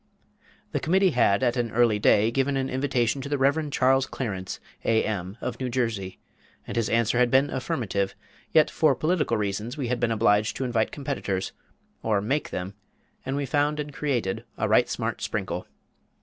The 0.71 0.79
Committee 0.79 1.11
had, 1.11 1.43
at 1.43 1.57
an 1.57 1.69
early 1.69 1.99
day, 1.99 2.31
given 2.31 2.57
an 2.57 2.71
invitation 2.71 3.21
to 3.21 3.29
the 3.29 3.37
Rev. 3.37 3.69
Charles 3.69 4.07
Clarence, 4.07 4.59
A.M., 4.83 5.37
of 5.41 5.59
New 5.59 5.69
Jersey, 5.69 6.17
and 6.65 6.75
his 6.75 6.89
answer 6.89 7.19
had 7.19 7.29
been 7.29 7.51
affirmative; 7.51 8.15
yet 8.51 8.71
for 8.71 8.95
political 8.95 9.37
reasons 9.37 9.77
we 9.77 9.89
had 9.89 9.99
been 9.99 10.09
obliged 10.09 10.55
to 10.57 10.65
invite 10.65 10.91
competitors, 10.91 11.51
or 12.01 12.19
make 12.19 12.49
them, 12.49 12.73
and 13.27 13.35
we 13.35 13.45
found 13.45 13.79
and 13.79 13.93
created 13.93 14.43
"a 14.57 14.67
right 14.67 14.89
smart 14.89 15.21
sprinkle." 15.21 15.67